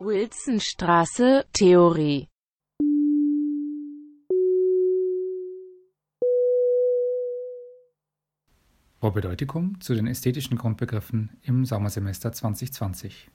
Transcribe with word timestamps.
Wilsonstraße, 0.00 1.44
Theorie 1.52 2.28
Probedeutikum 9.00 9.80
zu 9.80 9.96
den 9.96 10.06
ästhetischen 10.06 10.56
Grundbegriffen 10.56 11.30
im 11.42 11.64
Sommersemester 11.64 12.30
2020. 12.30 13.28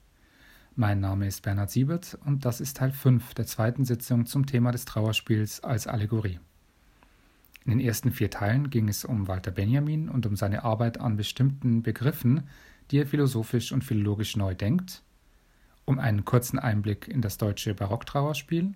Mein 0.74 1.00
Name 1.00 1.26
ist 1.26 1.42
Bernhard 1.42 1.68
Siebert 1.68 2.18
und 2.24 2.46
das 2.46 2.62
ist 2.62 2.78
Teil 2.78 2.92
5 2.92 3.34
der 3.34 3.44
zweiten 3.44 3.84
Sitzung 3.84 4.24
zum 4.24 4.46
Thema 4.46 4.72
des 4.72 4.86
Trauerspiels 4.86 5.62
als 5.62 5.86
Allegorie. 5.86 6.40
In 7.66 7.72
den 7.72 7.80
ersten 7.80 8.10
vier 8.10 8.30
Teilen 8.30 8.70
ging 8.70 8.88
es 8.88 9.04
um 9.04 9.28
Walter 9.28 9.50
Benjamin 9.50 10.08
und 10.08 10.24
um 10.24 10.34
seine 10.34 10.64
Arbeit 10.64 10.98
an 10.98 11.18
bestimmten 11.18 11.82
Begriffen, 11.82 12.48
die 12.90 13.00
er 13.00 13.06
philosophisch 13.06 13.70
und 13.70 13.84
philologisch 13.84 14.34
neu 14.36 14.54
denkt 14.54 15.02
um 15.84 15.98
einen 15.98 16.24
kurzen 16.24 16.58
Einblick 16.58 17.08
in 17.08 17.20
das 17.20 17.38
deutsche 17.38 17.74
Barocktrauerspiel 17.74 18.74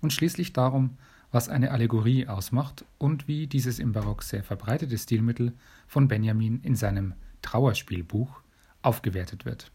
und 0.00 0.12
schließlich 0.12 0.52
darum, 0.52 0.98
was 1.30 1.48
eine 1.48 1.70
Allegorie 1.70 2.28
ausmacht 2.28 2.84
und 2.98 3.26
wie 3.26 3.46
dieses 3.46 3.78
im 3.78 3.92
Barock 3.92 4.22
sehr 4.22 4.44
verbreitete 4.44 4.98
Stilmittel 4.98 5.54
von 5.86 6.08
Benjamin 6.08 6.60
in 6.62 6.76
seinem 6.76 7.14
Trauerspielbuch 7.40 8.42
aufgewertet 8.82 9.44
wird. 9.44 9.72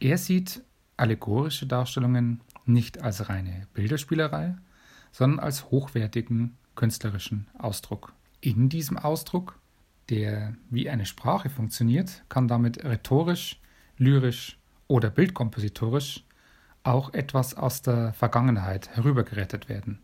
Er 0.00 0.18
sieht 0.18 0.62
allegorische 0.96 1.66
Darstellungen 1.66 2.40
nicht 2.64 3.02
als 3.02 3.28
reine 3.28 3.66
Bilderspielerei, 3.74 4.56
sondern 5.12 5.40
als 5.40 5.70
hochwertigen 5.70 6.56
künstlerischen 6.74 7.46
Ausdruck. 7.58 8.12
In 8.40 8.68
diesem 8.68 8.96
Ausdruck, 8.96 9.58
der 10.08 10.54
wie 10.70 10.88
eine 10.88 11.06
Sprache 11.06 11.50
funktioniert, 11.50 12.24
kann 12.28 12.48
damit 12.48 12.84
rhetorisch, 12.84 13.60
lyrisch 13.98 14.58
oder 14.88 15.10
bildkompositorisch 15.10 16.24
auch 16.82 17.12
etwas 17.14 17.54
aus 17.54 17.82
der 17.82 18.12
Vergangenheit 18.12 18.88
herübergerettet 18.96 19.68
werden. 19.68 20.00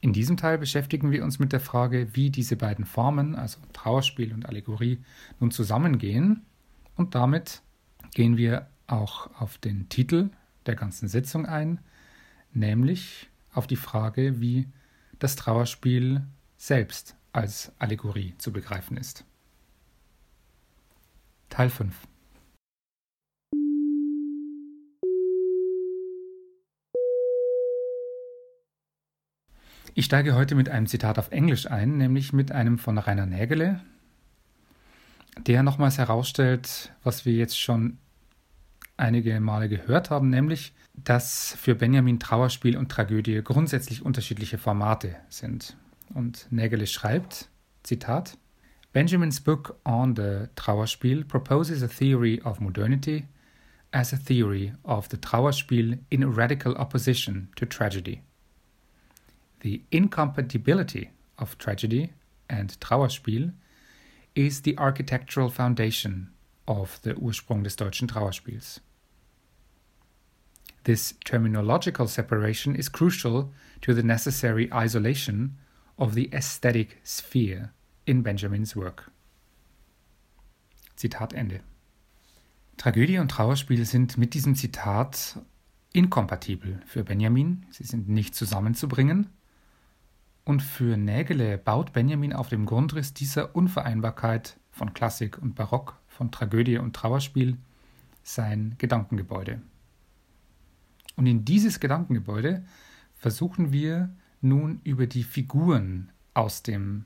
In 0.00 0.12
diesem 0.12 0.36
Teil 0.36 0.58
beschäftigen 0.58 1.10
wir 1.10 1.24
uns 1.24 1.38
mit 1.38 1.52
der 1.52 1.60
Frage, 1.60 2.14
wie 2.14 2.30
diese 2.30 2.56
beiden 2.56 2.84
Formen, 2.84 3.34
also 3.34 3.58
Trauerspiel 3.72 4.32
und 4.32 4.46
Allegorie, 4.46 5.02
nun 5.40 5.50
zusammengehen 5.50 6.42
und 6.94 7.14
damit 7.14 7.62
gehen 8.12 8.36
wir 8.36 8.68
auch 8.86 9.30
auf 9.40 9.58
den 9.58 9.88
Titel 9.88 10.30
der 10.66 10.76
ganzen 10.76 11.08
Sitzung 11.08 11.46
ein, 11.46 11.80
nämlich 12.52 13.30
auf 13.52 13.66
die 13.66 13.76
Frage, 13.76 14.40
wie 14.40 14.68
das 15.18 15.36
Trauerspiel 15.36 16.22
selbst 16.56 17.16
als 17.32 17.72
Allegorie 17.78 18.34
zu 18.38 18.52
begreifen 18.52 18.96
ist. 18.96 19.24
Teil 21.48 21.70
5 21.70 21.96
Ich 29.96 30.06
steige 30.06 30.34
heute 30.34 30.56
mit 30.56 30.68
einem 30.68 30.88
Zitat 30.88 31.20
auf 31.20 31.30
Englisch 31.30 31.70
ein, 31.70 31.98
nämlich 31.98 32.32
mit 32.32 32.50
einem 32.50 32.78
von 32.78 32.98
Rainer 32.98 33.26
Nägele, 33.26 33.80
der 35.46 35.62
nochmals 35.62 35.98
herausstellt, 35.98 36.92
was 37.04 37.24
wir 37.24 37.34
jetzt 37.34 37.56
schon 37.56 37.98
einige 38.96 39.38
Male 39.38 39.68
gehört 39.68 40.10
haben, 40.10 40.30
nämlich, 40.30 40.74
dass 40.94 41.56
für 41.60 41.76
Benjamin 41.76 42.18
Trauerspiel 42.18 42.76
und 42.76 42.90
Tragödie 42.90 43.40
grundsätzlich 43.44 44.02
unterschiedliche 44.04 44.58
Formate 44.58 45.14
sind. 45.28 45.76
Und 46.12 46.48
Nägele 46.50 46.88
schreibt, 46.88 47.48
Zitat, 47.84 48.36
Benjamin's 48.92 49.40
book 49.40 49.78
on 49.84 50.16
the 50.16 50.48
Trauerspiel 50.56 51.24
proposes 51.24 51.84
a 51.84 51.88
theory 51.88 52.42
of 52.44 52.58
modernity 52.58 53.28
as 53.92 54.12
a 54.12 54.16
theory 54.16 54.72
of 54.82 55.06
the 55.08 55.18
Trauerspiel 55.18 56.00
in 56.08 56.24
radical 56.24 56.74
opposition 56.74 57.48
to 57.54 57.64
tragedy. 57.64 58.22
The 59.64 59.80
incompatibility 59.90 61.08
of 61.38 61.56
tragedy 61.56 62.12
and 62.50 62.78
Trauerspiel 62.80 63.54
is 64.34 64.60
the 64.60 64.76
architectural 64.76 65.48
foundation 65.48 66.34
of 66.68 67.00
the 67.00 67.14
Ursprung 67.14 67.64
des 67.64 67.74
deutschen 67.74 68.06
Trauerspiels. 68.06 68.80
This 70.82 71.14
terminological 71.24 72.06
separation 72.06 72.76
is 72.76 72.90
crucial 72.90 73.54
to 73.80 73.94
the 73.94 74.02
necessary 74.02 74.70
isolation 74.70 75.56
of 75.98 76.14
the 76.14 76.28
aesthetic 76.34 76.98
sphere 77.02 77.72
in 78.06 78.20
Benjamins 78.20 78.76
work. 78.76 79.10
Zitat 80.94 81.32
Ende. 81.32 81.60
Tragödie 82.76 83.18
und 83.18 83.30
Trauerspiel 83.30 83.86
sind 83.86 84.18
mit 84.18 84.34
diesem 84.34 84.56
Zitat 84.56 85.38
inkompatibel 85.94 86.82
für 86.84 87.02
Benjamin. 87.02 87.64
Sie 87.70 87.84
sind 87.84 88.10
nicht 88.10 88.34
zusammenzubringen 88.34 89.30
und 90.44 90.62
für 90.62 90.96
Nägele 90.96 91.58
baut 91.58 91.92
Benjamin 91.92 92.32
auf 92.32 92.48
dem 92.48 92.66
Grundriss 92.66 93.14
dieser 93.14 93.56
Unvereinbarkeit 93.56 94.58
von 94.70 94.92
Klassik 94.92 95.38
und 95.38 95.54
Barock, 95.54 95.98
von 96.06 96.30
Tragödie 96.30 96.78
und 96.78 96.94
Trauerspiel 96.94 97.56
sein 98.22 98.74
Gedankengebäude. 98.78 99.60
Und 101.16 101.26
in 101.26 101.44
dieses 101.44 101.80
Gedankengebäude 101.80 102.64
versuchen 103.14 103.72
wir 103.72 104.14
nun 104.40 104.80
über 104.84 105.06
die 105.06 105.22
Figuren 105.22 106.12
aus 106.34 106.62
dem 106.62 107.04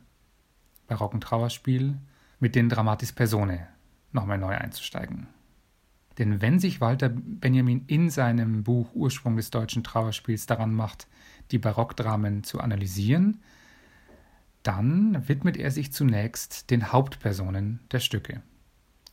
barocken 0.87 1.21
Trauerspiel 1.21 1.99
mit 2.41 2.55
den 2.55 2.69
Dramatis 2.69 3.13
Personae 3.13 3.67
nochmal 4.13 4.39
neu 4.39 4.57
einzusteigen. 4.57 5.29
Denn 6.19 6.43
wenn 6.43 6.59
sich 6.59 6.81
Walter 6.81 7.09
Benjamin 7.09 7.85
in 7.87 8.11
seinem 8.11 8.65
Buch 8.65 8.93
Ursprung 8.93 9.37
des 9.37 9.51
deutschen 9.51 9.85
Trauerspiels 9.85 10.47
daran 10.47 10.75
macht, 10.75 11.07
die 11.53 11.59
Barockdramen 11.59 12.43
zu 12.43 12.61
analysieren, 12.61 13.41
dann 14.65 15.29
widmet 15.29 15.57
er 15.57 15.71
sich 15.71 15.93
zunächst 15.93 16.71
den 16.71 16.93
Hauptpersonen 16.93 17.81
der 17.93 18.01
Stücke. 18.01 18.43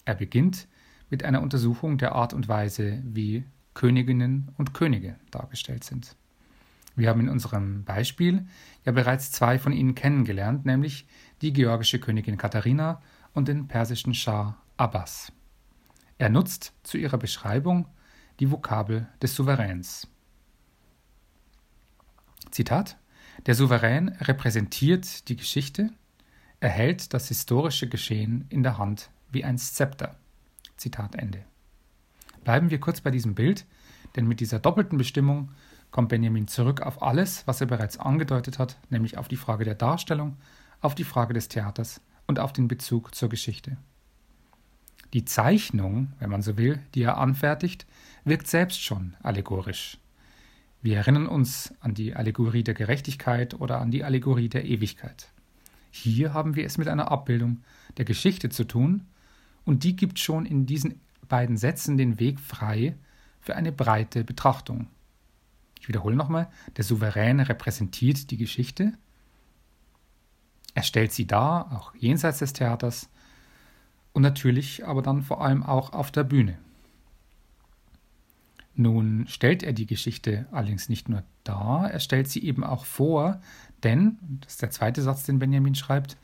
Er 0.03 0.15
beginnt 0.15 0.67
mit 1.09 1.23
einer 1.23 1.41
Untersuchung 1.41 1.97
der 1.97 2.13
Art 2.13 2.33
und 2.33 2.47
Weise, 2.47 3.01
wie 3.05 3.45
Königinnen 3.75 4.51
und 4.57 4.73
Könige 4.73 5.15
dargestellt 5.31 5.83
sind. 5.83 6.15
Wir 6.95 7.09
haben 7.09 7.19
in 7.21 7.29
unserem 7.29 7.83
Beispiel 7.83 8.47
ja 8.85 8.91
bereits 8.91 9.31
zwei 9.31 9.59
von 9.59 9.73
ihnen 9.73 9.95
kennengelernt, 9.95 10.65
nämlich 10.65 11.07
die 11.41 11.53
georgische 11.53 11.99
Königin 11.99 12.37
Katharina 12.37 13.01
und 13.33 13.47
den 13.47 13.67
persischen 13.67 14.13
Schah 14.13 14.57
Abbas. 14.77 15.31
Er 16.17 16.29
nutzt 16.29 16.73
zu 16.83 16.97
ihrer 16.97 17.17
Beschreibung 17.17 17.87
die 18.39 18.49
Vokabel 18.49 19.07
des 19.21 19.35
Souveräns. 19.35 20.07
Zitat 22.51 22.97
Der 23.45 23.55
Souverän 23.55 24.09
repräsentiert 24.21 25.27
die 25.27 25.35
Geschichte, 25.35 25.89
er 26.61 26.69
hält 26.69 27.13
das 27.13 27.27
historische 27.27 27.89
Geschehen 27.89 28.45
in 28.49 28.63
der 28.63 28.77
Hand 28.77 29.09
wie 29.29 29.43
ein 29.43 29.57
Szepter. 29.57 30.15
Zitat 30.77 31.15
Ende. 31.15 31.43
Bleiben 32.43 32.69
wir 32.69 32.79
kurz 32.79 33.01
bei 33.01 33.11
diesem 33.11 33.35
Bild, 33.35 33.65
denn 34.15 34.27
mit 34.27 34.39
dieser 34.39 34.59
doppelten 34.59 34.97
Bestimmung 34.97 35.51
kommt 35.91 36.09
Benjamin 36.09 36.47
zurück 36.47 36.81
auf 36.81 37.01
alles, 37.01 37.45
was 37.45 37.59
er 37.59 37.67
bereits 37.67 37.97
angedeutet 37.97 38.57
hat, 38.59 38.77
nämlich 38.89 39.17
auf 39.17 39.27
die 39.27 39.35
Frage 39.35 39.65
der 39.65 39.75
Darstellung, 39.75 40.37
auf 40.79 40.95
die 40.95 41.03
Frage 41.03 41.33
des 41.33 41.49
Theaters 41.49 42.01
und 42.27 42.39
auf 42.39 42.53
den 42.53 42.67
Bezug 42.67 43.15
zur 43.15 43.29
Geschichte. 43.29 43.77
Die 45.15 45.23
Zeichnung, 45.23 46.11
wenn 46.19 46.29
man 46.29 46.41
so 46.41 46.57
will, 46.57 46.77
die 46.93 47.03
er 47.03 47.17
anfertigt, 47.17 47.85
wirkt 48.25 48.47
selbst 48.47 48.83
schon 48.83 49.15
allegorisch. 49.23 49.97
Wir 50.81 50.97
erinnern 50.97 51.27
uns 51.27 51.73
an 51.79 51.93
die 51.93 52.13
Allegorie 52.17 52.65
der 52.65 52.73
Gerechtigkeit 52.73 53.53
oder 53.53 53.79
an 53.79 53.91
die 53.91 54.03
Allegorie 54.03 54.49
der 54.49 54.65
Ewigkeit. 54.65 55.29
Hier 55.89 56.33
haben 56.33 56.57
wir 56.57 56.65
es 56.65 56.77
mit 56.77 56.89
einer 56.89 57.11
Abbildung 57.11 57.63
der 57.95 58.03
Geschichte 58.03 58.49
zu 58.49 58.65
tun, 58.65 59.05
und 59.63 59.85
die 59.85 59.95
gibt 59.95 60.19
schon 60.19 60.45
in 60.45 60.65
diesen 60.65 60.99
beiden 61.29 61.55
Sätzen 61.55 61.95
den 61.95 62.19
Weg 62.19 62.41
frei 62.41 62.97
für 63.39 63.55
eine 63.55 63.71
breite 63.71 64.25
Betrachtung. 64.25 64.87
Ich 65.79 65.87
wiederhole 65.87 66.17
nochmal, 66.17 66.49
der 66.75 66.83
Souverän 66.83 67.39
repräsentiert 67.39 68.31
die 68.31 68.37
Geschichte, 68.37 68.91
er 70.73 70.83
stellt 70.83 71.13
sie 71.13 71.25
dar, 71.25 71.71
auch 71.71 71.95
jenseits 71.95 72.39
des 72.39 72.51
Theaters, 72.51 73.07
und 74.15 74.21
natürlich 74.21 74.87
aber 74.87 75.01
dann 75.01 75.21
vor 75.21 75.43
allem 75.43 75.61
auch 75.61 75.91
auf 75.91 76.09
der 76.09 76.23
Bühne. 76.23 76.57
Nun 78.73 79.27
stellt 79.27 79.61
er 79.61 79.73
die 79.73 79.85
Geschichte 79.85 80.47
allerdings 80.51 80.87
nicht 80.87 81.09
nur 81.09 81.23
dar, 81.43 81.91
er 81.91 81.99
stellt 81.99 82.29
sie 82.29 82.41
eben 82.43 82.63
auch 82.63 82.85
vor, 82.85 83.41
denn, 83.83 84.17
das 84.39 84.53
ist 84.53 84.61
der 84.61 84.69
zweite 84.69 85.01
Satz, 85.01 85.23
den 85.23 85.39
Benjamin 85.39 85.75
schreibt, 85.75 86.15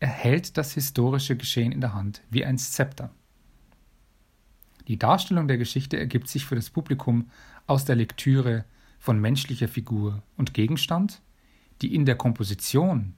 er 0.00 0.08
hält 0.08 0.56
das 0.56 0.72
historische 0.72 1.36
Geschehen 1.36 1.72
in 1.72 1.82
der 1.82 1.92
Hand 1.92 2.22
wie 2.30 2.42
ein 2.42 2.56
Zepter. 2.56 3.10
Die 4.88 4.98
Darstellung 4.98 5.46
der 5.46 5.58
Geschichte 5.58 5.98
ergibt 5.98 6.28
sich 6.28 6.46
für 6.46 6.54
das 6.54 6.70
Publikum 6.70 7.30
aus 7.66 7.84
der 7.84 7.96
Lektüre 7.96 8.64
von 8.98 9.20
menschlicher 9.20 9.68
Figur 9.68 10.22
und 10.38 10.54
Gegenstand, 10.54 11.20
die 11.82 11.94
in 11.94 12.06
der 12.06 12.16
Komposition, 12.16 13.12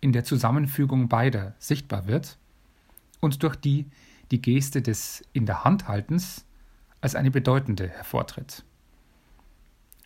in 0.00 0.12
der 0.12 0.22
Zusammenfügung 0.22 1.08
beider 1.08 1.56
sichtbar 1.58 2.06
wird 2.06 2.38
und 3.20 3.42
durch 3.42 3.56
die 3.56 3.86
die 4.30 4.40
Geste 4.40 4.82
des 4.82 5.22
In 5.32 5.46
der 5.46 5.64
Hand 5.64 5.88
haltens 5.88 6.44
als 7.00 7.14
eine 7.14 7.30
bedeutende 7.30 7.88
hervortritt. 7.88 8.64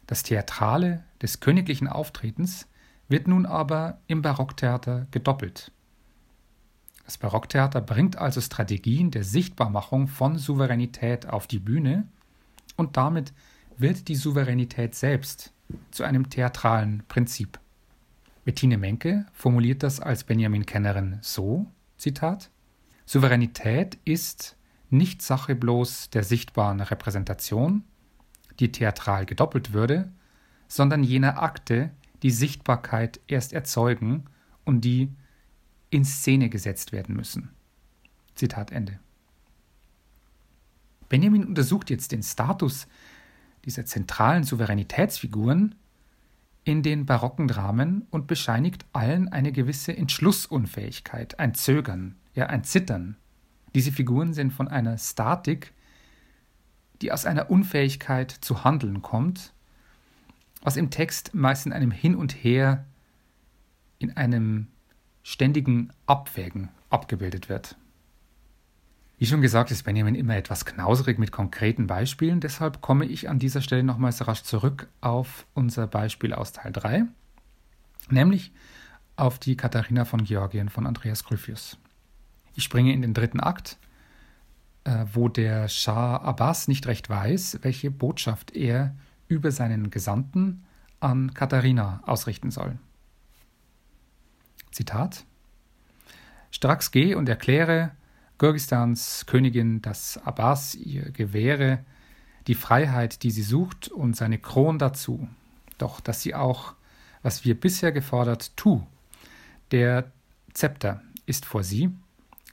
Das 0.06 0.22
Theatrale 0.22 1.04
des 1.22 1.40
königlichen 1.40 1.88
Auftretens 1.88 2.68
wird 3.08 3.28
nun 3.28 3.46
aber 3.46 3.98
im 4.06 4.22
Barocktheater 4.22 5.06
gedoppelt. 5.10 5.72
Das 7.04 7.18
Barocktheater 7.18 7.80
bringt 7.80 8.16
also 8.16 8.40
Strategien 8.40 9.10
der 9.10 9.24
Sichtbarmachung 9.24 10.08
von 10.08 10.38
Souveränität 10.38 11.26
auf 11.26 11.46
die 11.46 11.58
Bühne 11.58 12.06
und 12.76 12.96
damit 12.96 13.32
wird 13.76 14.08
die 14.08 14.14
Souveränität 14.14 14.94
selbst 14.94 15.52
zu 15.90 16.04
einem 16.04 16.30
theatralen 16.30 17.02
Prinzip. 17.08 17.58
Bettine 18.44 18.78
Menke 18.78 19.26
formuliert 19.32 19.82
das 19.82 20.00
als 20.00 20.24
Benjamin-Kennerin 20.24 21.18
so: 21.22 21.66
Zitat: 21.96 22.50
Souveränität 23.06 23.98
ist 24.04 24.56
nicht 24.90 25.22
Sache 25.22 25.54
bloß 25.54 26.10
der 26.10 26.24
sichtbaren 26.24 26.80
Repräsentation, 26.80 27.84
die 28.60 28.72
theatral 28.72 29.26
gedoppelt 29.26 29.72
würde, 29.72 30.12
sondern 30.68 31.02
jener 31.02 31.42
Akte, 31.42 31.90
die 32.22 32.30
Sichtbarkeit 32.30 33.20
erst 33.26 33.52
erzeugen 33.52 34.24
und 34.64 34.82
die 34.82 35.12
in 35.90 36.04
Szene 36.04 36.48
gesetzt 36.48 36.92
werden 36.92 37.14
müssen. 37.14 37.50
Zitat 38.34 38.72
Ende. 38.72 38.98
Benjamin 41.08 41.44
untersucht 41.44 41.90
jetzt 41.90 42.12
den 42.12 42.22
Status 42.22 42.86
dieser 43.64 43.84
zentralen 43.84 44.44
Souveränitätsfiguren 44.44 45.74
in 46.64 46.82
den 46.82 47.06
barocken 47.06 47.46
Dramen 47.46 48.06
und 48.10 48.26
bescheinigt 48.26 48.86
allen 48.92 49.28
eine 49.28 49.52
gewisse 49.52 49.96
Entschlussunfähigkeit, 49.96 51.38
ein 51.38 51.54
Zögern, 51.54 52.16
ja 52.34 52.46
ein 52.46 52.64
Zittern. 52.64 53.16
Diese 53.74 53.92
Figuren 53.92 54.34
sind 54.34 54.52
von 54.52 54.68
einer 54.68 54.98
Statik, 54.98 55.72
die 57.02 57.12
aus 57.12 57.26
einer 57.26 57.50
Unfähigkeit 57.50 58.30
zu 58.30 58.64
handeln 58.64 59.02
kommt, 59.02 59.52
was 60.62 60.76
im 60.76 60.90
Text 60.90 61.34
meist 61.34 61.66
in 61.66 61.72
einem 61.72 61.90
Hin 61.90 62.14
und 62.14 62.32
Her, 62.32 62.84
in 63.98 64.16
einem 64.16 64.68
ständigen 65.22 65.90
Abwägen 66.06 66.68
abgebildet 66.90 67.48
wird. 67.48 67.76
Wie 69.18 69.26
schon 69.26 69.42
gesagt, 69.42 69.70
ist 69.70 69.84
Benjamin 69.84 70.14
immer 70.14 70.36
etwas 70.36 70.64
knauserig 70.64 71.18
mit 71.18 71.32
konkreten 71.32 71.86
Beispielen, 71.86 72.40
deshalb 72.40 72.80
komme 72.80 73.06
ich 73.06 73.28
an 73.28 73.38
dieser 73.38 73.62
Stelle 73.62 73.84
nochmals 73.84 74.26
rasch 74.26 74.42
zurück 74.42 74.88
auf 75.00 75.46
unser 75.54 75.86
Beispiel 75.86 76.32
aus 76.34 76.52
Teil 76.52 76.72
3, 76.72 77.04
nämlich 78.10 78.52
auf 79.16 79.38
die 79.38 79.56
Katharina 79.56 80.04
von 80.04 80.24
Georgien 80.24 80.68
von 80.68 80.86
Andreas 80.86 81.24
Gryphius. 81.24 81.78
Ich 82.54 82.64
springe 82.64 82.92
in 82.92 83.02
den 83.02 83.14
dritten 83.14 83.40
Akt, 83.40 83.78
äh, 84.84 85.04
wo 85.12 85.28
der 85.28 85.68
Schah 85.68 86.16
Abbas 86.16 86.68
nicht 86.68 86.86
recht 86.86 87.08
weiß, 87.08 87.60
welche 87.62 87.90
Botschaft 87.90 88.54
er 88.54 88.94
über 89.28 89.50
seinen 89.50 89.90
Gesandten 89.90 90.64
an 91.00 91.34
Katharina 91.34 92.02
ausrichten 92.06 92.50
soll. 92.50 92.78
Zitat 94.70 95.24
Stracks 96.50 96.92
geh 96.92 97.14
und 97.14 97.28
erkläre, 97.28 97.90
Kyrgyzstans 98.38 99.26
Königin, 99.26 99.82
dass 99.82 100.18
Abbas 100.24 100.74
ihr 100.74 101.10
gewähre 101.10 101.84
die 102.46 102.54
Freiheit, 102.54 103.22
die 103.22 103.30
sie 103.30 103.42
sucht, 103.42 103.88
und 103.88 104.16
seine 104.16 104.38
Kron 104.38 104.78
dazu. 104.78 105.28
Doch 105.78 106.00
dass 106.00 106.22
sie 106.22 106.34
auch, 106.34 106.74
was 107.22 107.44
wir 107.44 107.58
bisher 107.58 107.90
gefordert, 107.90 108.56
tu. 108.56 108.86
Der 109.70 110.12
Zepter 110.52 111.02
ist 111.26 111.44
vor 111.46 111.64
sie, 111.64 111.90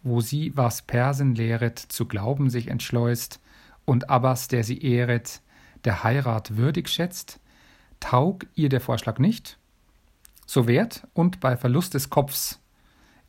wo 0.04 0.22
sie, 0.22 0.56
was 0.56 0.82
Persen 0.82 1.36
lehret, 1.36 1.80
zu 1.80 2.08
glauben 2.08 2.50
sich 2.50 2.68
entschleust, 2.68 3.40
und 3.86 4.10
Abbas, 4.10 4.48
der 4.48 4.64
sie 4.64 4.82
ehret, 4.82 5.42
der 5.84 6.04
Heirat 6.04 6.58
würdig 6.58 6.88
schätzt, 6.88 7.40
taug 8.00 8.46
ihr 8.56 8.70
der 8.70 8.82
Vorschlag 8.82 9.20
nicht, 9.20 9.58
so 10.46 10.68
wert 10.68 11.08
und 11.14 11.40
bei 11.40 11.58
Verlust 11.58 11.94
des 11.94 12.10
Kopfs 12.10 12.60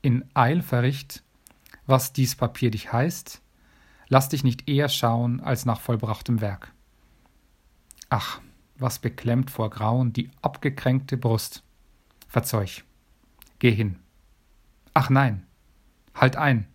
in 0.02 0.24
Eil 0.34 0.62
verricht, 0.62 1.22
was 1.86 2.12
dies 2.12 2.36
Papier 2.36 2.70
dich 2.70 2.92
heißt, 2.92 3.40
lass 4.08 4.28
dich 4.28 4.44
nicht 4.44 4.68
eher 4.68 4.88
schauen 4.88 5.40
als 5.40 5.64
nach 5.64 5.80
vollbrachtem 5.80 6.40
Werk. 6.40 6.72
Ach, 8.08 8.40
was 8.76 8.98
beklemmt 8.98 9.50
vor 9.50 9.70
Grauen 9.70 10.12
die 10.12 10.30
abgekränkte 10.42 11.16
Brust. 11.16 11.62
Verzeug, 12.28 12.84
geh 13.58 13.70
hin. 13.70 13.98
Ach 14.92 15.08
nein, 15.08 15.46
halt 16.14 16.36
ein, 16.36 16.66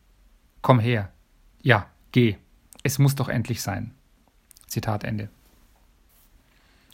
komm 0.61 0.79
her. 0.79 1.11
Ja, 1.61 1.87
geh, 2.11 2.37
es 2.83 2.99
muss 2.99 3.15
doch 3.15 3.29
endlich 3.29 3.61
sein. 3.61 3.93
Zitat 4.67 5.03
Ende. 5.03 5.29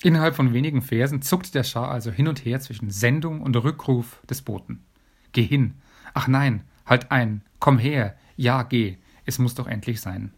Innerhalb 0.02 0.36
von 0.36 0.54
wenigen 0.54 0.82
Versen 0.82 1.22
zuckt 1.22 1.56
der 1.56 1.64
Schar 1.64 1.90
also 1.90 2.12
hin 2.12 2.28
und 2.28 2.44
her 2.44 2.60
zwischen 2.60 2.92
Sendung 2.92 3.42
und 3.42 3.56
Rückruf 3.56 4.22
des 4.30 4.42
Boten. 4.42 4.84
Geh 5.32 5.44
hin. 5.44 5.76
Ach 6.14 6.28
nein, 6.28 6.64
halt 6.86 7.12
ein, 7.12 7.42
komm 7.60 7.78
her, 7.78 8.18
ja, 8.36 8.64
geh, 8.64 8.98
es 9.26 9.40
muss 9.40 9.56
doch 9.56 9.68
endlich 9.68 10.02
sein. 10.02 10.34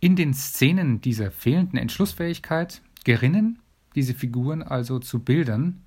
In 0.00 0.16
den 0.16 0.34
Szenen 0.34 1.00
dieser 1.00 1.30
fehlenden 1.30 1.78
Entschlussfähigkeit 1.78 2.82
gerinnen 3.04 3.60
diese 3.94 4.14
Figuren 4.14 4.62
also 4.62 4.98
zu 4.98 5.20
Bildern, 5.20 5.82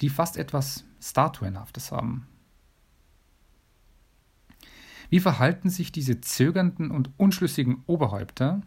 die 0.00 0.10
fast 0.10 0.36
etwas 0.36 0.84
Statuenhaftes 1.00 1.92
haben. 1.92 2.26
Wie 5.10 5.20
verhalten 5.20 5.70
sich 5.70 5.92
diese 5.92 6.20
zögernden 6.20 6.90
und 6.90 7.10
unschlüssigen 7.16 7.82
Oberhäupter 7.86 8.62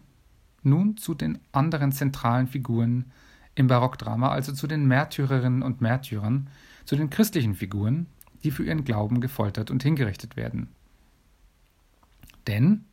nun 0.63 0.97
zu 0.97 1.13
den 1.13 1.39
anderen 1.51 1.91
zentralen 1.91 2.47
Figuren 2.47 3.12
im 3.56 3.68
Barockdrama, 3.68 4.30
also 4.30 4.53
zu 4.53 4.68
den 4.68 4.88
Märtyrerinnen 4.88 5.63
und 5.63 5.81
Märtyrern, 5.81 6.50
zu 6.86 6.95
den 6.95 7.09
christlichen 7.09 7.56
Figuren, 7.56 8.07
die 8.44 8.51
für 8.51 8.63
ihren 8.63 8.86
Glauben 8.86 9.21
gefoltert 9.21 9.69
und 9.69 9.83
hingerichtet 9.83 10.36
werden. 10.38 10.69
Denn, 12.47 12.86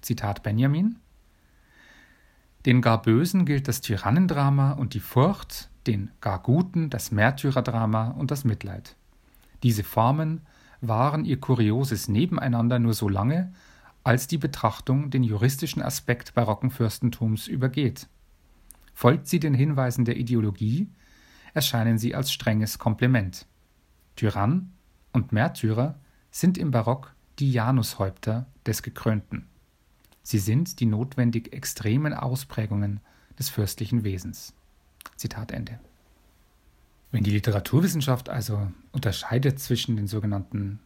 Zitat 0.00 0.42
Benjamin, 0.42 0.96
den 2.64 2.80
gar 2.80 3.02
Bösen 3.02 3.44
gilt 3.44 3.68
das 3.68 3.80
Tyrannendrama 3.80 4.72
und 4.72 4.94
die 4.94 5.00
Furcht, 5.00 5.68
den 5.86 6.10
gar 6.20 6.40
Guten 6.40 6.88
das 6.88 7.10
Märtyrerdrama 7.10 8.08
und 8.12 8.30
das 8.30 8.44
Mitleid. 8.44 8.96
Diese 9.62 9.84
Formen 9.84 10.40
waren 10.80 11.24
ihr 11.24 11.40
kurioses 11.40 12.08
Nebeneinander 12.08 12.78
nur 12.78 12.94
so 12.94 13.08
lange, 13.08 13.52
als 14.02 14.26
die 14.26 14.38
Betrachtung 14.38 15.10
den 15.10 15.22
juristischen 15.22 15.82
Aspekt 15.82 16.34
barocken 16.34 16.70
Fürstentums 16.70 17.48
übergeht. 17.48 18.08
Folgt 18.92 19.26
sie 19.28 19.40
den 19.40 19.54
Hinweisen 19.54 20.04
der 20.04 20.16
Ideologie, 20.16 20.88
erscheinen 21.54 21.98
sie 21.98 22.14
als 22.14 22.32
strenges 22.32 22.78
Komplement. 22.78 23.46
Tyrann 24.16 24.72
und 25.12 25.32
Märtyrer 25.32 25.98
sind 26.30 26.58
im 26.58 26.70
Barock 26.70 27.14
die 27.38 27.50
Janushäupter 27.50 28.46
des 28.66 28.82
Gekrönten. 28.82 29.46
Sie 30.22 30.38
sind 30.38 30.80
die 30.80 30.86
notwendig 30.86 31.52
extremen 31.52 32.14
Ausprägungen 32.14 33.00
des 33.38 33.48
fürstlichen 33.48 34.04
Wesens. 34.04 34.54
Zitat 35.16 35.52
Ende. 35.52 35.78
Wenn 37.14 37.22
die 37.22 37.30
Literaturwissenschaft 37.30 38.28
also 38.28 38.72
unterscheidet 38.90 39.60
zwischen 39.60 39.94
den 39.94 40.08
sogenannten 40.08 40.80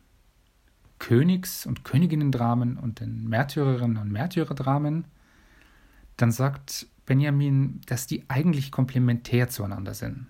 Königs- 0.99 1.65
und 1.65 1.87
Königinnendramen 1.87 2.77
und 2.77 3.01
den 3.01 3.27
Märtyrerinnen 3.31 3.97
und 3.97 4.13
Märtyrerdramen, 4.13 5.07
dann 6.19 6.31
sagt 6.31 6.87
Benjamin, 7.07 7.81
dass 7.87 8.07
die 8.07 8.29
eigentlich 8.29 8.71
komplementär 8.71 9.49
zueinander 9.49 9.95
sind. 9.95 10.27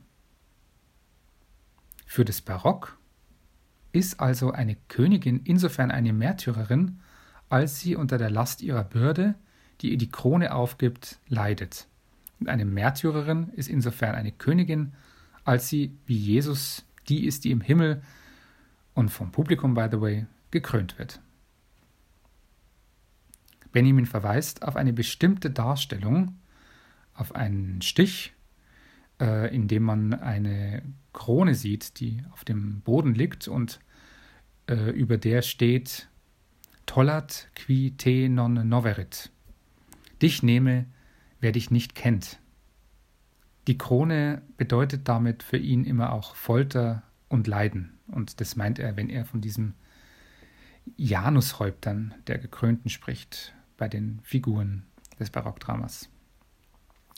Für 2.06 2.24
das 2.24 2.42
Barock 2.42 2.96
ist 3.90 4.20
also 4.20 4.52
eine 4.52 4.76
Königin 4.86 5.40
insofern 5.42 5.90
eine 5.90 6.12
Märtyrerin, 6.12 7.00
als 7.48 7.80
sie 7.80 7.96
unter 7.96 8.18
der 8.18 8.30
Last 8.30 8.62
ihrer 8.62 8.84
Bürde, 8.84 9.34
die 9.80 9.90
ihr 9.90 9.98
die 9.98 10.12
Krone 10.12 10.54
aufgibt, 10.54 11.18
leidet. 11.26 11.88
Und 12.38 12.48
eine 12.48 12.66
Märtyrerin 12.66 13.48
ist 13.48 13.68
insofern 13.68 14.14
eine 14.14 14.30
Königin, 14.30 14.92
als 15.48 15.70
sie, 15.70 15.96
wie 16.04 16.18
Jesus, 16.18 16.84
die 17.08 17.24
ist, 17.24 17.44
die 17.44 17.52
im 17.52 17.62
Himmel 17.62 18.02
und 18.92 19.08
vom 19.08 19.32
Publikum, 19.32 19.72
by 19.72 19.88
the 19.90 19.98
way, 19.98 20.26
gekrönt 20.50 20.98
wird. 20.98 21.22
Benjamin 23.72 24.04
verweist 24.04 24.62
auf 24.62 24.76
eine 24.76 24.92
bestimmte 24.92 25.50
Darstellung, 25.50 26.36
auf 27.14 27.34
einen 27.34 27.80
Stich, 27.80 28.34
äh, 29.22 29.54
in 29.54 29.68
dem 29.68 29.84
man 29.84 30.12
eine 30.12 30.82
Krone 31.14 31.54
sieht, 31.54 31.98
die 31.98 32.22
auf 32.32 32.44
dem 32.44 32.82
Boden 32.82 33.14
liegt 33.14 33.48
und 33.48 33.80
äh, 34.68 34.90
über 34.90 35.16
der 35.16 35.40
steht 35.40 36.10
Tollat 36.84 37.48
qui 37.54 37.92
te 37.96 38.28
non 38.28 38.68
noverit. 38.68 39.30
Dich 40.20 40.42
nehme, 40.42 40.84
wer 41.40 41.52
dich 41.52 41.70
nicht 41.70 41.94
kennt. 41.94 42.38
Die 43.68 43.76
Krone 43.76 44.40
bedeutet 44.56 45.08
damit 45.08 45.42
für 45.42 45.58
ihn 45.58 45.84
immer 45.84 46.14
auch 46.14 46.34
Folter 46.34 47.02
und 47.28 47.46
Leiden. 47.46 47.98
Und 48.06 48.40
das 48.40 48.56
meint 48.56 48.78
er, 48.78 48.96
wenn 48.96 49.10
er 49.10 49.26
von 49.26 49.42
diesem 49.42 49.74
Janushäuptern 50.96 52.14
der 52.28 52.38
Gekrönten 52.38 52.88
spricht 52.88 53.54
bei 53.76 53.86
den 53.86 54.20
Figuren 54.22 54.86
des 55.20 55.28
Barockdramas. 55.28 56.08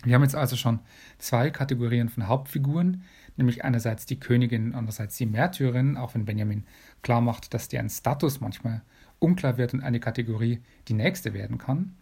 Wir 0.03 0.17
haben 0.17 0.25
jetzt 0.25 0.35
also 0.35 0.57
schon 0.57 0.81
zwei 1.19 1.51
Kategorien 1.51 2.09
von 2.09 2.27
Hauptfiguren, 2.27 3.05
nämlich 3.37 3.65
einerseits 3.65 4.05
die 4.07 4.19
Königin, 4.19 4.75
andererseits 4.75 5.17
die 5.19 5.27
Märtyrerin, 5.27 5.97
auch 5.97 6.15
wenn 6.15 6.25
Benjamin 6.25 6.65
klar 7.03 7.21
macht, 7.21 7.55
dass 7.55 7.69
deren 7.69 7.91
Status 7.91 8.41
manchmal 8.41 8.83
unklar 9.21 9.57
wird 9.57 9.73
und 9.73 9.83
eine 9.83 10.01
Kategorie 10.01 10.61
die 10.89 10.95
nächste 10.95 11.33
werden 11.33 11.59
kann. 11.59 11.95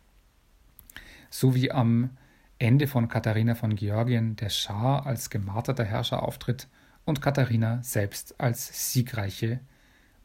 So 1.28 1.54
wie 1.54 1.70
am 1.70 2.16
Ende 2.58 2.88
von 2.88 3.08
Katharina 3.08 3.54
von 3.54 3.76
Georgien 3.76 4.34
der 4.34 4.48
Schah 4.48 4.98
als 4.98 5.30
gemarterter 5.30 5.84
Herrscher 5.84 6.22
auftritt 6.22 6.68
und 7.04 7.22
Katharina 7.22 7.80
selbst 7.82 8.40
als 8.40 8.92
siegreiche 8.92 9.60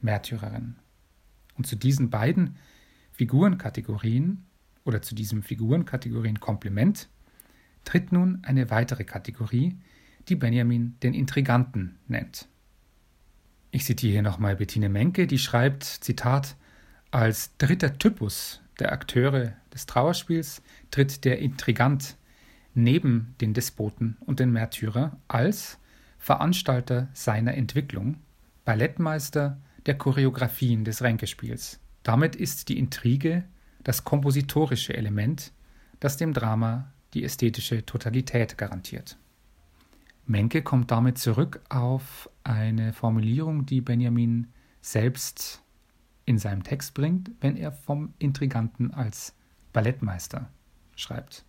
Märtyrerin. 0.00 0.76
Und 1.56 1.66
zu 1.66 1.76
diesen 1.76 2.10
beiden 2.10 2.56
Figurenkategorien 3.12 4.44
oder 4.84 5.00
zu 5.00 5.14
diesem 5.14 5.44
Figurenkategorien 5.44 6.40
Komplement 6.40 7.08
tritt 7.84 8.10
nun 8.10 8.40
eine 8.42 8.68
weitere 8.70 9.04
Kategorie, 9.04 9.78
die 10.28 10.36
Benjamin 10.36 10.96
den 11.02 11.14
Intriganten 11.14 11.98
nennt. 12.08 12.48
Ich 13.70 13.84
zitiere 13.84 14.12
hier 14.12 14.22
nochmal 14.22 14.56
Bettine 14.56 14.88
Menke, 14.88 15.26
die 15.26 15.38
schreibt, 15.38 15.84
Zitat, 15.84 16.56
als 17.10 17.56
dritter 17.58 17.96
Typus 17.96 18.60
der 18.80 18.92
Akteure 18.92 19.52
des 19.72 19.86
Trauerspiels 19.86 20.62
tritt 20.90 21.24
der 21.24 21.38
Intrigant 21.38 22.16
neben 22.74 23.34
den 23.40 23.54
Despoten 23.54 24.16
und 24.20 24.40
den 24.40 24.52
Märtyrer 24.52 25.16
als 25.28 25.78
Veranstalter 26.18 27.08
seiner 27.12 27.54
Entwicklung, 27.54 28.16
Ballettmeister 28.64 29.60
der 29.86 29.96
Choreografien 29.96 30.84
des 30.84 31.02
Ränkespiels. 31.02 31.80
Damit 32.02 32.36
ist 32.36 32.68
die 32.68 32.78
Intrige 32.78 33.44
das 33.82 34.04
kompositorische 34.04 34.96
Element, 34.96 35.52
das 36.00 36.16
dem 36.16 36.32
Drama 36.32 36.92
die 37.12 37.24
ästhetische 37.24 37.84
Totalität 37.84 38.58
garantiert. 38.58 39.18
Menke 40.26 40.62
kommt 40.62 40.90
damit 40.90 41.18
zurück 41.18 41.60
auf 41.68 42.30
eine 42.44 42.92
Formulierung, 42.92 43.66
die 43.66 43.82
Benjamin 43.82 44.48
selbst 44.80 45.62
in 46.24 46.38
seinem 46.38 46.62
Text 46.62 46.94
bringt, 46.94 47.30
wenn 47.40 47.56
er 47.56 47.72
vom 47.72 48.14
Intriganten 48.18 48.92
als 48.92 49.34
Ballettmeister 49.72 50.50
schreibt. 50.96 51.44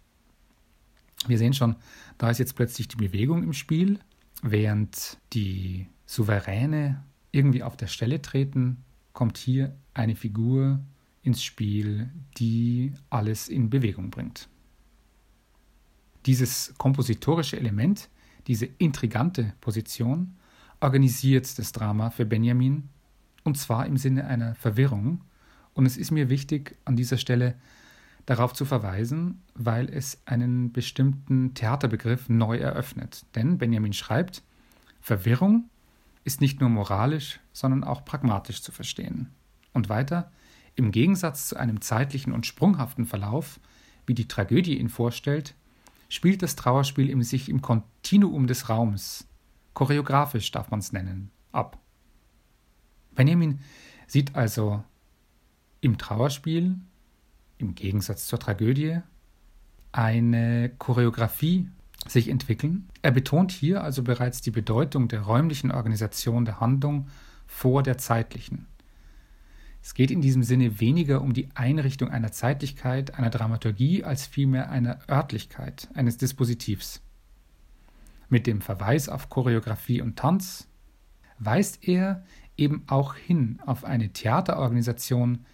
Wir 1.27 1.37
sehen 1.37 1.53
schon, 1.53 1.75
da 2.17 2.29
ist 2.29 2.39
jetzt 2.39 2.55
plötzlich 2.55 2.87
die 2.87 2.97
Bewegung 2.97 3.43
im 3.43 3.53
Spiel, 3.53 3.99
während 4.41 5.17
die 5.33 5.87
Souveräne 6.05 7.03
irgendwie 7.31 7.63
auf 7.63 7.77
der 7.77 7.87
Stelle 7.87 8.21
treten, 8.21 8.83
kommt 9.13 9.37
hier 9.37 9.75
eine 9.93 10.15
Figur 10.15 10.79
ins 11.23 11.43
Spiel, 11.43 12.11
die 12.37 12.93
alles 13.09 13.49
in 13.49 13.69
Bewegung 13.69 14.11
bringt. 14.11 14.47
Dieses 16.25 16.73
kompositorische 16.77 17.57
Element, 17.57 18.09
diese 18.47 18.65
intrigante 18.65 19.53
Position, 19.61 20.35
organisiert 20.79 21.57
das 21.57 21.71
Drama 21.71 22.09
für 22.09 22.25
Benjamin 22.25 22.89
und 23.43 23.57
zwar 23.57 23.85
im 23.85 23.97
Sinne 23.97 24.25
einer 24.27 24.55
Verwirrung. 24.55 25.23
Und 25.73 25.85
es 25.85 25.97
ist 25.97 26.11
mir 26.11 26.29
wichtig, 26.29 26.77
an 26.85 26.95
dieser 26.95 27.17
Stelle 27.17 27.55
darauf 28.25 28.53
zu 28.53 28.65
verweisen, 28.65 29.41
weil 29.53 29.89
es 29.89 30.21
einen 30.25 30.71
bestimmten 30.71 31.53
Theaterbegriff 31.53 32.29
neu 32.29 32.57
eröffnet. 32.57 33.25
Denn 33.35 33.57
Benjamin 33.57 33.93
schreibt, 33.93 34.43
Verwirrung 35.01 35.69
ist 36.23 36.41
nicht 36.41 36.59
nur 36.59 36.69
moralisch, 36.69 37.39
sondern 37.53 37.83
auch 37.83 38.03
pragmatisch 38.03 38.61
zu 38.61 38.71
verstehen. 38.71 39.29
Und 39.73 39.89
weiter, 39.89 40.31
im 40.75 40.91
Gegensatz 40.91 41.49
zu 41.49 41.57
einem 41.57 41.81
zeitlichen 41.81 42.33
und 42.33 42.45
sprunghaften 42.45 43.05
Verlauf, 43.05 43.59
wie 44.07 44.15
die 44.15 44.27
Tragödie 44.27 44.79
ihn 44.79 44.89
vorstellt, 44.89 45.55
spielt 46.09 46.41
das 46.41 46.55
Trauerspiel 46.55 47.09
im 47.09 47.23
sich 47.23 47.49
im 47.49 47.61
Kontinuum 47.61 48.47
des 48.47 48.69
Raums, 48.69 49.27
choreografisch 49.73 50.51
darf 50.51 50.71
man 50.71 50.79
es 50.79 50.91
nennen, 50.91 51.31
ab. 51.51 51.77
Benjamin 53.13 53.59
sieht 54.07 54.35
also 54.35 54.83
im 55.81 55.97
Trauerspiel, 55.97 56.75
im 57.57 57.75
Gegensatz 57.75 58.27
zur 58.27 58.39
Tragödie, 58.39 58.99
eine 59.91 60.69
Choreografie 60.77 61.69
sich 62.07 62.29
entwickeln. 62.29 62.89
Er 63.01 63.11
betont 63.11 63.51
hier 63.51 63.83
also 63.83 64.03
bereits 64.03 64.41
die 64.41 64.51
Bedeutung 64.51 65.07
der 65.07 65.21
räumlichen 65.21 65.71
Organisation 65.71 66.45
der 66.45 66.59
Handlung 66.59 67.07
vor 67.47 67.83
der 67.83 67.97
zeitlichen. 67.97 68.67
Es 69.81 69.93
geht 69.93 70.09
in 70.09 70.21
diesem 70.21 70.43
Sinne 70.43 70.79
weniger 70.79 71.21
um 71.21 71.33
die 71.33 71.49
Einrichtung 71.53 72.09
einer 72.09 72.31
Zeitlichkeit, 72.31 73.19
einer 73.19 73.29
Dramaturgie, 73.29 74.03
als 74.03 74.25
vielmehr 74.25 74.71
einer 74.71 74.97
Örtlichkeit, 75.07 75.89
eines 75.93 76.17
Dispositivs. 76.17 77.01
Mit 78.27 78.47
dem 78.47 78.61
Verweis 78.61 79.09
auf 79.09 79.29
Choreografie 79.29 80.01
und 80.01 80.17
Tanz 80.17 80.67
weist 81.37 81.87
er 81.87 82.23
eben 82.57 82.83
auch 82.87 83.13
hin 83.15 83.59
auf 83.65 83.83
eine 83.83 84.09
Theaterorganisation, 84.09 85.45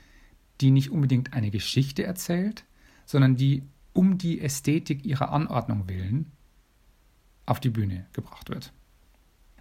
die 0.62 0.72
nicht 0.72 0.92
unbedingt 0.92 1.34
eine 1.34 1.52
Geschichte 1.52 2.04
erzählt, 2.04 2.64
sondern 3.06 3.36
die 3.36 3.64
um 3.94 4.18
die 4.18 4.40
Ästhetik 4.40 5.06
ihrer 5.06 5.32
Anordnung 5.32 5.90
willen 5.90 6.32
auf 7.46 7.60
die 7.60 7.70
Bühne 7.70 8.06
gebracht 8.14 8.50
wird. 8.50 8.72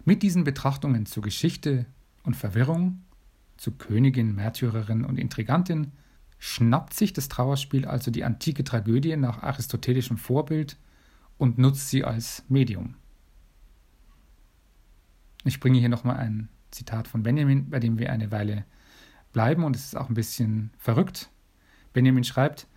Mit 0.05 0.23
diesen 0.23 0.43
Betrachtungen 0.43 1.05
zu 1.05 1.21
Geschichte 1.21 1.85
und 2.23 2.35
Verwirrung 2.35 3.01
zu 3.57 3.71
Königin, 3.71 4.33
Märtyrerin 4.33 5.03
und 5.03 5.19
Intrigantin, 5.19 5.91
schnappt 6.39 6.93
sich 6.93 7.13
das 7.13 7.29
Trauerspiel 7.29 7.85
also 7.85 8.09
die 8.09 8.23
antike 8.23 8.63
Tragödie 8.63 9.15
nach 9.17 9.43
aristotelischem 9.43 10.17
Vorbild 10.17 10.77
und 11.37 11.57
nutzt 11.57 11.89
sie 11.89 12.03
als 12.03 12.43
Medium. 12.49 12.95
Ich 15.43 15.59
bringe 15.59 15.79
hier 15.79 15.89
nochmal 15.89 16.17
ein 16.17 16.49
Zitat 16.71 17.07
von 17.07 17.23
Benjamin, 17.23 17.69
bei 17.69 17.79
dem 17.79 17.99
wir 17.99 18.11
eine 18.11 18.31
Weile 18.31 18.65
bleiben 19.31 19.63
und 19.63 19.75
es 19.75 19.85
ist 19.85 19.97
auch 19.97 20.09
ein 20.09 20.15
bisschen 20.15 20.71
verrückt. 20.77 21.29
Benjamin 21.93 22.23
schreibt, 22.23 22.67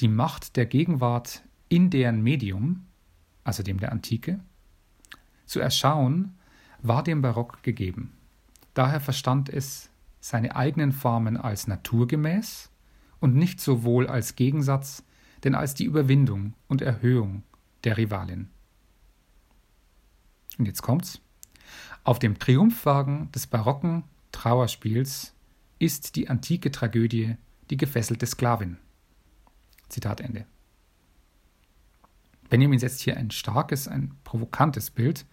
die 0.00 0.08
Macht 0.08 0.56
der 0.56 0.66
Gegenwart 0.66 1.42
in 1.68 1.90
deren 1.90 2.22
Medium, 2.22 2.86
also 3.44 3.62
dem 3.62 3.78
der 3.78 3.92
Antike, 3.92 4.40
zu 5.46 5.60
erschauen, 5.60 6.34
war 6.80 7.02
dem 7.02 7.22
Barock 7.22 7.62
gegeben. 7.62 8.12
Daher 8.74 9.00
verstand 9.00 9.48
es 9.48 9.90
seine 10.20 10.56
eigenen 10.56 10.92
Formen 10.92 11.36
als 11.36 11.66
naturgemäß 11.66 12.70
und 13.20 13.34
nicht 13.34 13.60
sowohl 13.60 14.06
als 14.06 14.34
Gegensatz, 14.36 15.04
denn 15.44 15.54
als 15.54 15.74
die 15.74 15.84
Überwindung 15.84 16.54
und 16.68 16.82
Erhöhung 16.82 17.42
der 17.84 17.96
Rivalin. 17.96 18.48
Und 20.58 20.66
jetzt 20.66 20.82
kommt's. 20.82 21.20
Auf 22.04 22.18
dem 22.18 22.38
Triumphwagen 22.38 23.30
des 23.32 23.46
barocken 23.46 24.04
Trauerspiels 24.32 25.34
ist 25.82 26.16
die 26.16 26.28
antike 26.28 26.70
Tragödie 26.70 27.36
die 27.70 27.76
gefesselte 27.76 28.26
Sklavin. 28.26 28.76
Zitat 29.88 30.20
Ende. 30.20 30.46
Benjamin 32.48 32.78
setzt 32.78 33.00
hier 33.00 33.16
ein 33.16 33.30
starkes, 33.30 33.88
ein 33.88 34.14
provokantes 34.24 34.90
Bild. 34.90 35.26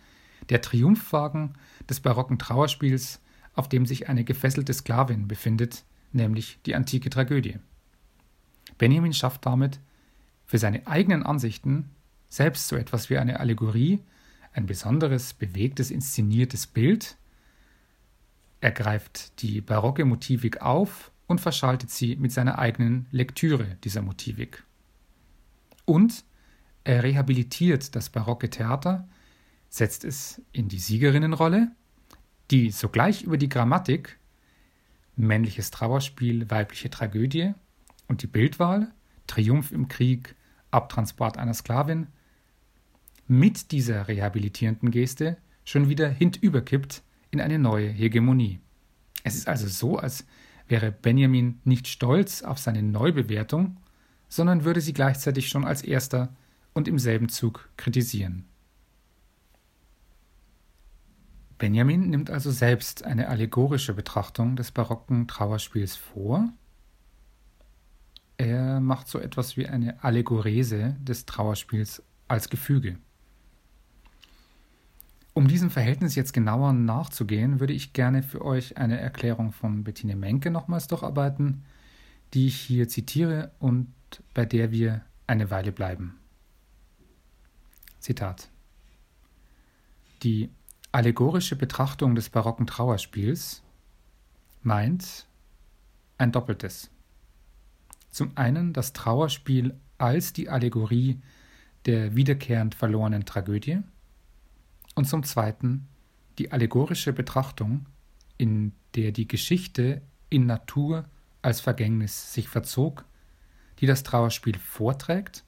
Der 0.50 0.62
Triumphwagen 0.62 1.54
des 1.90 2.00
barocken 2.00 2.40
Trauerspiels 2.40 3.22
auf 3.54 3.68
dem 3.68 3.86
sich 3.86 4.08
eine 4.08 4.24
gefesselte 4.24 4.74
Sklavin 4.74 5.28
befindet, 5.28 5.84
nämlich 6.14 6.60
die 6.66 6.76
antike 6.76 7.10
Tragödie. 7.10 7.60
Benjamin 8.78 9.14
schafft 9.14 9.46
damit 9.46 9.82
für 10.46 10.58
seine 10.58 10.88
eigenen 10.88 11.24
Ansichten 11.24 11.90
selbst 12.30 12.70
so 12.70 12.78
etwas 12.78 13.10
wie 13.10 13.18
eine 13.18 13.40
Allegorie, 13.42 14.00
ein 14.54 14.66
besonderes, 14.66 15.34
bewegtes, 15.34 15.92
inszeniertes 15.92 16.68
Bild. 16.68 17.18
Er 18.62 18.72
greift 18.72 19.42
die 19.42 19.62
barocke 19.62 20.06
Motivik 20.06 20.62
auf 20.62 21.12
und 21.28 21.40
verschaltet 21.40 21.90
sie 21.92 22.16
mit 22.16 22.32
seiner 22.32 22.60
eigenen 22.60 23.08
Lektüre 23.12 23.78
dieser 23.84 24.02
Motivik. 24.02 24.64
Und 25.86 26.24
er 26.84 27.04
rehabilitiert 27.04 27.96
das 27.96 28.10
barocke 28.10 28.50
Theater, 28.50 29.08
setzt 29.70 30.04
es 30.04 30.42
in 30.52 30.68
die 30.68 30.80
Siegerinnenrolle 30.80 31.72
die 32.52 32.72
sogleich 32.72 33.24
über 33.24 33.38
die 33.38 33.50
Grammatik 33.50 34.18
männliches 35.16 35.70
Trauerspiel, 35.72 36.50
weibliche 36.50 36.90
Tragödie 36.90 37.54
und 38.08 38.22
die 38.22 38.28
Bildwahl, 38.28 38.92
Triumph 39.28 39.72
im 39.72 39.88
Krieg, 39.88 40.36
Abtransport 40.72 41.38
einer 41.38 41.54
Sklavin, 41.54 42.08
mit 43.28 43.72
dieser 43.72 44.08
rehabilitierenden 44.08 44.92
Geste 44.92 45.38
schon 45.66 45.90
wieder 45.90 46.10
hintüberkippt 46.10 47.04
in 47.32 47.42
eine 47.42 47.60
neue 47.60 47.90
Hegemonie. 47.90 48.60
Es 49.24 49.36
ist 49.36 49.48
also 49.48 49.68
so, 49.68 49.98
als 49.98 50.26
wäre 50.68 50.92
Benjamin 50.92 51.60
nicht 51.64 51.88
stolz 51.88 52.42
auf 52.42 52.60
seine 52.60 52.84
Neubewertung, 52.84 53.78
sondern 54.28 54.64
würde 54.64 54.82
sie 54.82 54.94
gleichzeitig 54.94 55.50
schon 55.50 55.66
als 55.66 55.82
erster 55.82 56.36
und 56.74 56.88
im 56.88 57.00
selben 57.00 57.30
Zug 57.30 57.70
kritisieren. 57.78 58.46
Benjamin 61.58 62.10
nimmt 62.10 62.30
also 62.30 62.52
selbst 62.52 63.04
eine 63.04 63.28
allegorische 63.28 63.94
Betrachtung 63.94 64.56
des 64.56 64.72
barocken 64.72 65.28
Trauerspiels 65.28 65.98
vor. 65.98 66.54
Er 68.38 68.80
macht 68.80 69.10
so 69.10 69.20
etwas 69.20 69.58
wie 69.58 69.68
eine 69.68 70.02
Allegorese 70.02 70.96
des 71.02 71.26
Trauerspiels 71.26 72.02
als 72.30 72.50
Gefüge. 72.50 72.98
Um 75.40 75.48
diesem 75.48 75.70
Verhältnis 75.70 76.16
jetzt 76.16 76.34
genauer 76.34 76.74
nachzugehen, 76.74 77.62
würde 77.62 77.72
ich 77.72 77.94
gerne 77.94 78.24
für 78.24 78.44
euch 78.44 78.76
eine 78.76 79.00
Erklärung 79.00 79.54
von 79.54 79.86
Bettine 79.86 80.18
Menke 80.18 80.52
nochmals 80.52 80.88
durcharbeiten, 80.88 81.64
die 82.34 82.48
ich 82.48 82.60
hier 82.60 82.90
zitiere 82.90 83.54
und 83.58 83.88
bei 84.34 84.46
der 84.46 84.74
wir 84.74 85.00
eine 85.28 85.50
Weile 85.50 85.72
bleiben. 85.72 86.20
Zitat. 88.02 88.50
Die 90.24 90.50
allegorische 90.92 91.56
Betrachtung 91.56 92.16
des 92.16 92.30
barocken 92.30 92.68
Trauerspiels 92.68 93.64
meint 94.62 95.26
ein 96.18 96.34
Doppeltes. 96.34 96.90
Zum 98.10 98.36
einen 98.36 98.74
das 98.74 98.92
Trauerspiel 98.92 99.74
als 99.98 100.34
die 100.34 100.50
Allegorie 100.50 101.22
der 101.86 102.14
wiederkehrend 102.18 102.76
verlorenen 102.76 103.24
Tragödie 103.24 103.84
und 105.00 105.06
zum 105.06 105.24
Zweiten 105.24 105.88
die 106.40 106.52
allegorische 106.52 107.14
Betrachtung, 107.14 107.86
in 108.38 108.74
der 108.96 109.14
die 109.14 109.30
Geschichte 109.30 110.02
in 110.30 110.46
Natur 110.46 111.06
als 111.42 111.62
Vergängnis 111.62 112.34
sich 112.34 112.50
verzog, 112.50 113.06
die 113.80 113.86
das 113.86 114.04
Trauerspiel 114.04 114.58
vorträgt 114.60 115.46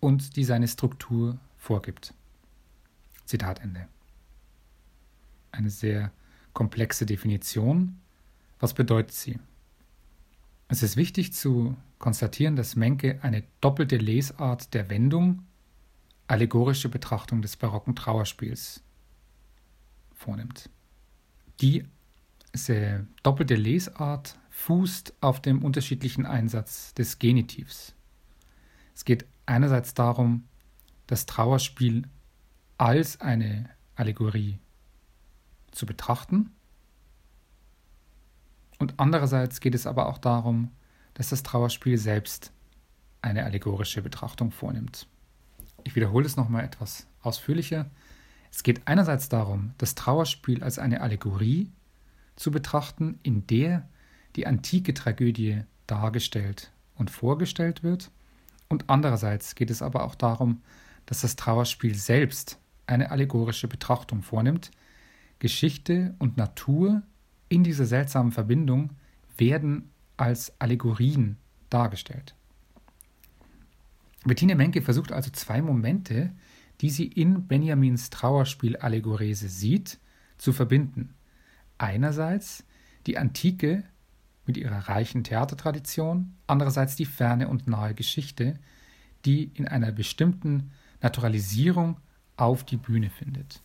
und 0.00 0.36
die 0.36 0.44
seine 0.44 0.68
Struktur 0.68 1.38
vorgibt. 1.58 2.14
Zitat 3.26 3.60
Ende. 3.60 3.86
Eine 5.52 5.68
sehr 5.68 6.10
komplexe 6.54 7.04
Definition. 7.04 8.00
Was 8.58 8.72
bedeutet 8.72 9.12
sie? 9.12 9.38
Es 10.68 10.82
ist 10.82 10.96
wichtig 10.96 11.34
zu 11.34 11.76
konstatieren, 11.98 12.56
dass 12.56 12.74
Menke 12.74 13.18
eine 13.20 13.44
doppelte 13.60 13.98
Lesart 13.98 14.72
der 14.72 14.88
Wendung, 14.88 15.44
allegorische 16.26 16.88
Betrachtung 16.88 17.42
des 17.42 17.58
barocken 17.58 17.94
Trauerspiels 17.94 18.82
vornimmt. 20.24 20.70
Die 21.60 21.84
doppelte 23.22 23.54
Lesart 23.56 24.38
fußt 24.50 25.14
auf 25.20 25.42
dem 25.42 25.64
unterschiedlichen 25.64 26.26
Einsatz 26.26 26.94
des 26.94 27.18
Genitivs. 27.18 27.94
Es 28.94 29.04
geht 29.04 29.26
einerseits 29.46 29.94
darum, 29.94 30.44
das 31.06 31.26
Trauerspiel 31.26 32.04
als 32.78 33.20
eine 33.20 33.68
Allegorie 33.96 34.58
zu 35.72 35.86
betrachten 35.86 36.50
und 38.78 38.94
andererseits 38.98 39.60
geht 39.60 39.74
es 39.74 39.86
aber 39.86 40.08
auch 40.08 40.18
darum, 40.18 40.70
dass 41.14 41.30
das 41.30 41.42
Trauerspiel 41.42 41.98
selbst 41.98 42.52
eine 43.22 43.44
allegorische 43.44 44.02
Betrachtung 44.02 44.50
vornimmt. 44.50 45.06
Ich 45.84 45.96
wiederhole 45.96 46.26
es 46.26 46.36
nochmal 46.36 46.64
etwas 46.64 47.06
ausführlicher. 47.22 47.90
Es 48.54 48.62
geht 48.62 48.86
einerseits 48.86 49.28
darum, 49.28 49.72
das 49.78 49.96
Trauerspiel 49.96 50.62
als 50.62 50.78
eine 50.78 51.00
Allegorie 51.00 51.72
zu 52.36 52.52
betrachten, 52.52 53.18
in 53.24 53.44
der 53.48 53.88
die 54.36 54.46
antike 54.46 54.94
Tragödie 54.94 55.62
dargestellt 55.88 56.70
und 56.94 57.10
vorgestellt 57.10 57.82
wird. 57.82 58.12
Und 58.68 58.84
andererseits 58.88 59.56
geht 59.56 59.70
es 59.70 59.82
aber 59.82 60.04
auch 60.04 60.14
darum, 60.14 60.62
dass 61.04 61.22
das 61.22 61.34
Trauerspiel 61.34 61.96
selbst 61.96 62.60
eine 62.86 63.10
allegorische 63.10 63.66
Betrachtung 63.66 64.22
vornimmt. 64.22 64.70
Geschichte 65.40 66.14
und 66.20 66.36
Natur 66.36 67.02
in 67.48 67.64
dieser 67.64 67.86
seltsamen 67.86 68.30
Verbindung 68.30 68.90
werden 69.36 69.90
als 70.16 70.52
Allegorien 70.60 71.38
dargestellt. 71.70 72.36
Bettine 74.24 74.54
Menke 74.54 74.80
versucht 74.80 75.10
also 75.10 75.30
zwei 75.32 75.60
Momente, 75.60 76.30
die 76.84 76.90
sie 76.90 77.06
in 77.06 77.46
Benjamins 77.46 78.10
Trauerspiel 78.10 78.76
Allegorese 78.76 79.48
sieht, 79.48 79.98
zu 80.36 80.52
verbinden. 80.52 81.14
Einerseits 81.78 82.62
die 83.06 83.16
Antike 83.16 83.84
mit 84.44 84.58
ihrer 84.58 84.86
reichen 84.90 85.24
Theatertradition, 85.24 86.34
andererseits 86.46 86.94
die 86.94 87.06
ferne 87.06 87.48
und 87.48 87.66
nahe 87.66 87.94
Geschichte, 87.94 88.58
die 89.24 89.44
in 89.54 89.66
einer 89.66 89.92
bestimmten 89.92 90.72
Naturalisierung 91.00 92.00
auf 92.36 92.64
die 92.64 92.76
Bühne 92.76 93.08
findet. 93.08 93.62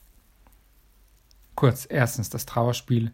Kurz, 1.56 1.86
erstens 1.89 2.30
das 2.30 2.46
Trauerspiel 2.46 3.12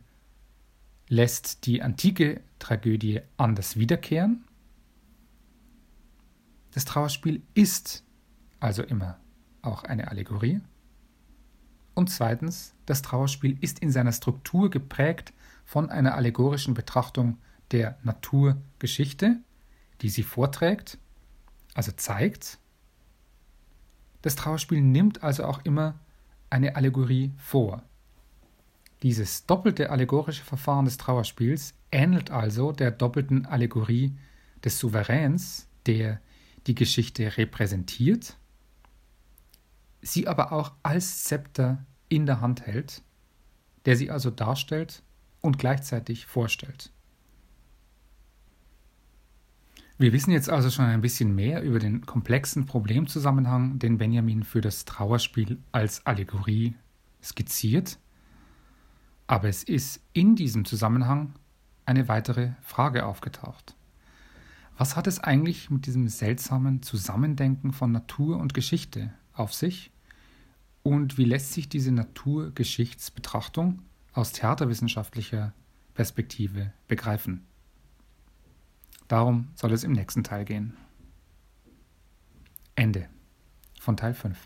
lässt 1.07 1.65
die 1.65 1.81
antike 1.81 2.41
Tragödie 2.59 3.21
anders 3.37 3.75
wiederkehren. 3.75 4.43
Das 6.75 6.85
Trauerspiel 6.85 7.41
ist 7.55 8.03
also 8.59 8.83
immer 8.83 9.17
auch 9.65 9.83
eine 9.83 10.09
Allegorie. 10.09 10.61
Und 11.93 12.09
zweitens, 12.09 12.73
das 12.85 13.01
Trauerspiel 13.01 13.57
ist 13.61 13.79
in 13.79 13.91
seiner 13.91 14.11
Struktur 14.11 14.69
geprägt 14.69 15.33
von 15.63 15.89
einer 15.89 16.15
allegorischen 16.15 16.73
Betrachtung 16.73 17.37
der 17.71 17.97
Naturgeschichte, 18.03 19.37
die 20.01 20.09
sie 20.09 20.23
vorträgt, 20.23 20.97
also 21.73 21.91
zeigt. 21.91 22.59
Das 24.21 24.35
Trauerspiel 24.35 24.81
nimmt 24.81 25.23
also 25.23 25.45
auch 25.45 25.63
immer 25.63 25.95
eine 26.49 26.75
Allegorie 26.75 27.33
vor. 27.37 27.83
Dieses 29.03 29.45
doppelte 29.45 29.89
allegorische 29.89 30.43
Verfahren 30.43 30.85
des 30.85 30.97
Trauerspiels 30.97 31.73
ähnelt 31.91 32.31
also 32.31 32.71
der 32.71 32.91
doppelten 32.91 33.45
Allegorie 33.45 34.17
des 34.63 34.79
Souveräns, 34.79 35.67
der 35.85 36.19
die 36.67 36.75
Geschichte 36.75 37.37
repräsentiert, 37.37 38.37
sie 40.05 40.27
aber 40.27 40.51
auch 40.51 40.73
als 40.83 41.23
Zepter 41.23 41.85
in 42.09 42.25
der 42.25 42.41
Hand 42.41 42.65
hält, 42.65 43.01
der 43.85 43.95
sie 43.95 44.11
also 44.11 44.29
darstellt 44.29 45.03
und 45.41 45.57
gleichzeitig 45.57 46.25
vorstellt. 46.25 46.91
Wir 49.97 50.11
wissen 50.11 50.31
jetzt 50.31 50.49
also 50.49 50.69
schon 50.69 50.85
ein 50.85 51.01
bisschen 51.01 51.33
mehr 51.33 51.63
über 51.63 51.79
den 51.79 52.05
komplexen 52.05 52.65
Problemzusammenhang, 52.65 53.79
den 53.79 53.97
Benjamin 53.97 54.43
für 54.43 54.59
das 54.59 54.83
Trauerspiel 54.85 55.57
als 55.71 56.05
Allegorie 56.05 56.75
skizziert. 57.23 57.97
Aber 59.25 59.47
es 59.47 59.63
ist 59.63 60.01
in 60.11 60.35
diesem 60.35 60.65
Zusammenhang 60.65 61.33
eine 61.85 62.07
weitere 62.09 62.51
Frage 62.61 63.05
aufgetaucht. 63.05 63.75
Was 64.77 64.97
hat 64.97 65.07
es 65.07 65.19
eigentlich 65.19 65.69
mit 65.69 65.85
diesem 65.85 66.09
seltsamen 66.09 66.83
Zusammendenken 66.83 67.71
von 67.71 67.93
Natur 67.93 68.37
und 68.37 68.53
Geschichte 68.53 69.13
auf 69.33 69.53
sich? 69.53 69.91
Und 70.85 71.17
wie 71.17 71.25
lässt 71.25 71.51
sich 71.51 71.67
diese 71.67 71.91
Naturgeschichtsbetrachtung 71.91 73.81
aus 74.13 74.33
theaterwissenschaftlicher 74.33 75.51
Perspektive 75.95 76.73
begreifen? 76.87 77.47
Darum 79.07 79.47
soll 79.55 79.73
es 79.73 79.83
im 79.83 79.93
nächsten 79.93 80.23
Teil 80.23 80.45
gehen. 80.45 80.77
Ende 82.75 83.09
von 83.79 83.97
Teil 83.97 84.13
5. 84.13 84.37